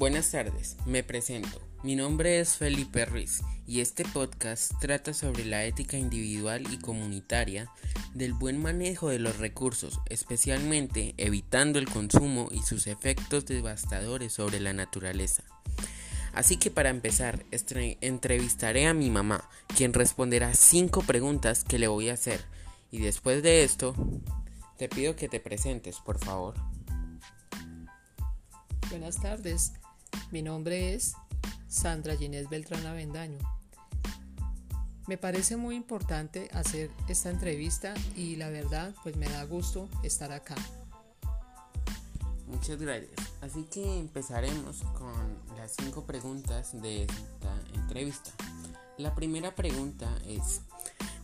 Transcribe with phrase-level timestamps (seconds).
[0.00, 1.60] Buenas tardes, me presento.
[1.82, 7.70] Mi nombre es Felipe Ruiz y este podcast trata sobre la ética individual y comunitaria
[8.14, 14.58] del buen manejo de los recursos, especialmente evitando el consumo y sus efectos devastadores sobre
[14.58, 15.44] la naturaleza.
[16.32, 17.44] Así que para empezar,
[18.00, 22.40] entrevistaré a mi mamá, quien responderá cinco preguntas que le voy a hacer.
[22.90, 23.94] Y después de esto,
[24.78, 26.54] te pido que te presentes, por favor.
[28.88, 29.74] Buenas tardes,
[30.30, 31.14] mi nombre es
[31.68, 33.38] Sandra Ginés Beltrán Avendaño.
[35.08, 40.30] Me parece muy importante hacer esta entrevista y la verdad pues me da gusto estar
[40.30, 40.54] acá.
[42.46, 43.12] Muchas gracias.
[43.40, 48.30] Así que empezaremos con las cinco preguntas de esta entrevista.
[48.98, 50.60] La primera pregunta es,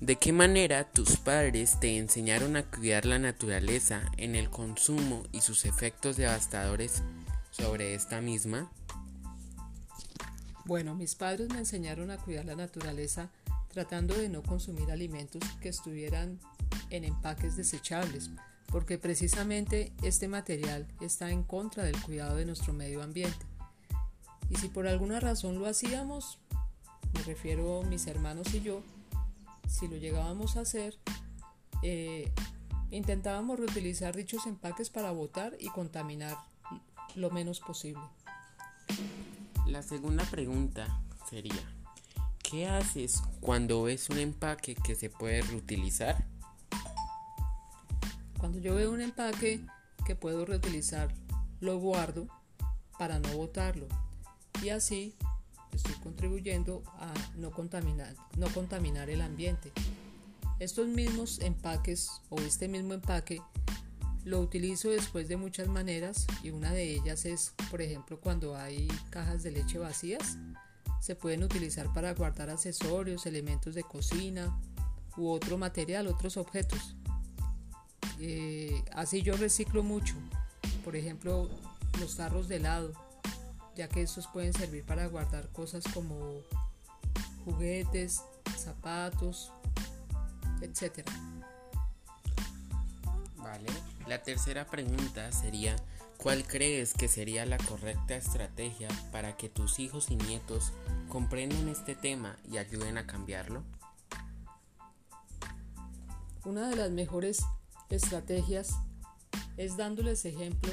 [0.00, 5.42] ¿de qué manera tus padres te enseñaron a cuidar la naturaleza en el consumo y
[5.42, 7.02] sus efectos devastadores
[7.50, 8.70] sobre esta misma?
[10.66, 13.30] Bueno, mis padres me enseñaron a cuidar la naturaleza
[13.68, 16.40] tratando de no consumir alimentos que estuvieran
[16.90, 18.30] en empaques desechables,
[18.66, 23.46] porque precisamente este material está en contra del cuidado de nuestro medio ambiente.
[24.50, 26.40] Y si por alguna razón lo hacíamos,
[27.14, 28.82] me refiero a mis hermanos y yo,
[29.68, 30.98] si lo llegábamos a hacer,
[31.82, 32.32] eh,
[32.90, 36.36] intentábamos reutilizar dichos empaques para botar y contaminar
[37.14, 38.02] lo menos posible.
[39.76, 41.52] La segunda pregunta sería,
[42.42, 46.26] ¿qué haces cuando ves un empaque que se puede reutilizar?
[48.38, 49.60] Cuando yo veo un empaque
[50.06, 51.14] que puedo reutilizar,
[51.60, 52.26] lo guardo
[52.98, 53.86] para no botarlo
[54.62, 55.14] y así
[55.74, 59.72] estoy contribuyendo a no contaminar, no contaminar el ambiente.
[60.58, 63.42] Estos mismos empaques o este mismo empaque
[64.26, 68.88] lo utilizo después de muchas maneras y una de ellas es, por ejemplo, cuando hay
[69.08, 70.36] cajas de leche vacías,
[71.00, 74.60] se pueden utilizar para guardar accesorios, elementos de cocina
[75.16, 76.96] u otro material, otros objetos.
[78.18, 80.16] Eh, así yo reciclo mucho,
[80.84, 81.48] por ejemplo,
[82.00, 82.94] los tarros de helado,
[83.76, 86.40] ya que estos pueden servir para guardar cosas como
[87.44, 88.22] juguetes,
[88.56, 89.52] zapatos,
[90.62, 91.08] etc.
[93.36, 93.68] Vale.
[94.06, 95.74] La tercera pregunta sería,
[96.16, 100.72] ¿cuál crees que sería la correcta estrategia para que tus hijos y nietos
[101.08, 103.64] comprendan este tema y ayuden a cambiarlo?
[106.44, 107.42] Una de las mejores
[107.90, 108.76] estrategias
[109.56, 110.72] es dándoles ejemplo,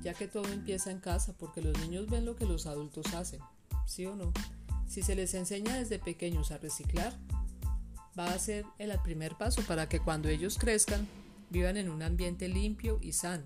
[0.00, 3.40] ya que todo empieza en casa, porque los niños ven lo que los adultos hacen,
[3.86, 4.32] ¿sí o no?
[4.88, 7.12] Si se les enseña desde pequeños a reciclar,
[8.18, 11.06] va a ser el primer paso para que cuando ellos crezcan
[11.50, 13.44] vivan en un ambiente limpio y sano.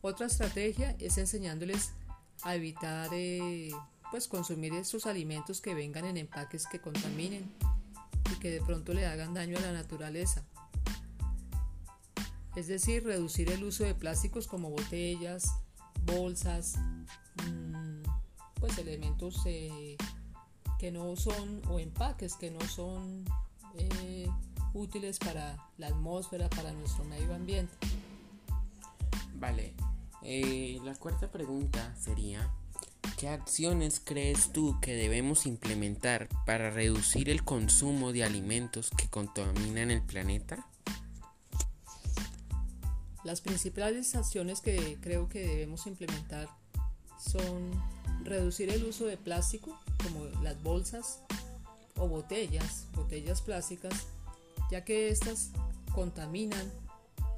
[0.00, 1.92] Otra estrategia es enseñándoles
[2.42, 3.70] a evitar eh,
[4.10, 7.52] pues consumir esos alimentos que vengan en empaques que contaminen
[8.32, 10.44] y que de pronto le hagan daño a la naturaleza.
[12.56, 15.54] Es decir, reducir el uso de plásticos como botellas,
[16.04, 16.76] bolsas,
[17.46, 18.02] mm,
[18.54, 19.96] pues elementos eh,
[20.78, 23.24] que no son o empaques que no son
[23.76, 24.28] eh,
[24.74, 27.74] útiles para la atmósfera, para nuestro medio ambiente.
[29.34, 29.74] Vale,
[30.22, 32.52] eh, la cuarta pregunta sería,
[33.18, 39.90] ¿qué acciones crees tú que debemos implementar para reducir el consumo de alimentos que contaminan
[39.90, 40.66] el planeta?
[43.24, 46.48] Las principales acciones que creo que debemos implementar
[47.18, 47.70] son
[48.24, 51.20] reducir el uso de plástico, como las bolsas
[51.96, 54.06] o botellas, botellas plásticas,
[54.70, 55.50] ya que estas
[55.94, 56.70] contaminan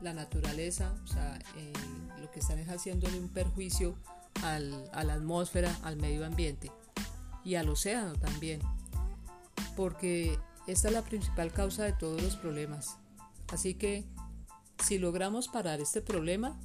[0.01, 1.73] la naturaleza, o sea, eh,
[2.21, 3.97] lo que están es haciéndole un perjuicio
[4.43, 6.71] a la atmósfera, al medio ambiente
[7.45, 8.61] y al océano también,
[9.77, 12.97] porque esta es la principal causa de todos los problemas.
[13.53, 14.05] Así que
[14.83, 16.59] si logramos parar este problema,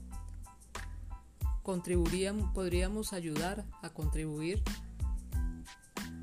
[2.53, 4.63] podríamos ayudar a contribuir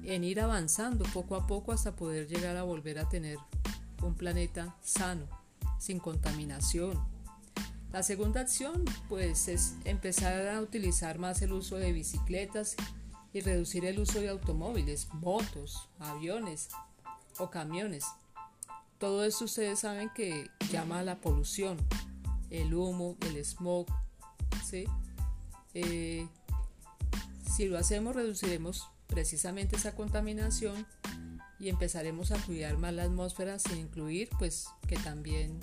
[0.02, 3.38] en ir avanzando poco a poco hasta poder llegar a volver a tener
[4.04, 5.26] un planeta sano,
[5.78, 7.02] sin contaminación.
[7.92, 12.76] La segunda acción pues es empezar a utilizar más el uso de bicicletas
[13.32, 16.68] y reducir el uso de automóviles, motos, aviones
[17.38, 18.04] o camiones.
[18.98, 21.76] Todo esto ustedes saben que llama a la polución,
[22.50, 23.86] el humo, el smog.
[25.74, 26.28] Eh,
[27.54, 30.86] si lo hacemos reduciremos precisamente esa contaminación
[31.58, 35.60] y empezaremos a cuidar más la atmósfera sin incluir pues que también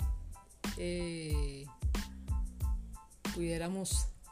[0.76, 1.66] eh,
[3.34, 4.06] pudiéramos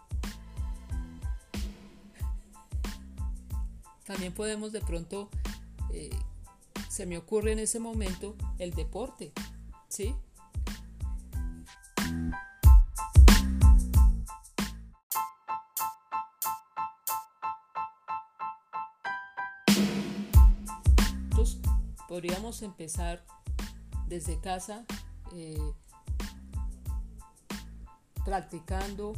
[4.11, 5.31] También podemos de pronto,
[5.93, 6.11] eh,
[6.89, 9.31] se me ocurre en ese momento el deporte,
[9.89, 10.17] ¿sí?
[22.11, 23.25] Podríamos empezar
[24.09, 24.85] desde casa
[25.33, 25.57] eh,
[28.25, 29.13] practicando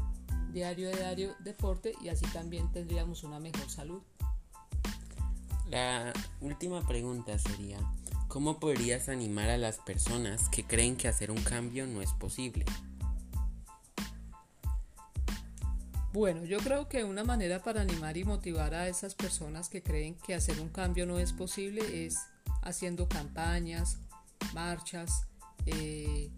[0.52, 4.02] diario a diario deporte y así también tendríamos una mejor salud.
[5.70, 6.12] La
[6.42, 7.78] última pregunta sería,
[8.28, 12.66] ¿cómo podrías animar a las personas que creen que hacer un cambio no es posible?
[16.12, 20.14] Bueno, yo creo que una manera para animar y motivar a esas personas que creen
[20.14, 22.18] que hacer un cambio no es posible es
[22.62, 23.98] haciendo campañas,
[24.54, 25.26] marchas,
[25.66, 26.30] eh,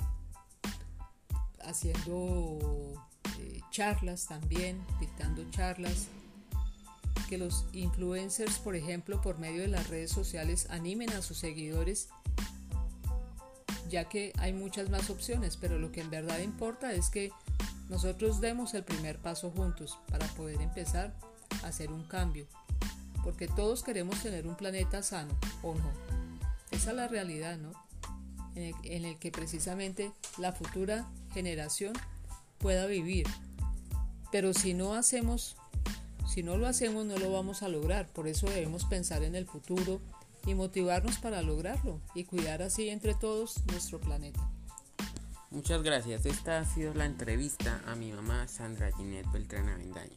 [1.60, 2.92] haciendo
[3.38, 6.08] eh, charlas también, dictando charlas,
[7.28, 12.08] que los influencers, por ejemplo, por medio de las redes sociales, animen a sus seguidores,
[13.88, 17.30] ya que hay muchas más opciones, pero lo que en verdad importa es que
[17.88, 21.14] nosotros demos el primer paso juntos para poder empezar
[21.62, 22.46] a hacer un cambio,
[23.24, 25.90] porque todos queremos tener un planeta sano, ¿o no?
[26.70, 27.72] Esa es la realidad, ¿no?
[28.56, 31.92] en el que precisamente la futura generación
[32.58, 33.26] pueda vivir.
[34.30, 35.56] Pero si no hacemos,
[36.26, 38.08] si no lo hacemos, no lo vamos a lograr.
[38.08, 40.00] Por eso debemos pensar en el futuro
[40.46, 44.40] y motivarnos para lograrlo y cuidar así entre todos nuestro planeta.
[45.50, 46.26] Muchas gracias.
[46.26, 50.16] Esta ha sido la entrevista a mi mamá Sandra Ginette Beltrán Avendaño.